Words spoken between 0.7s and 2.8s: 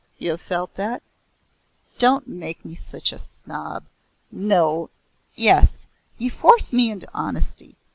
that?" "Don't make me out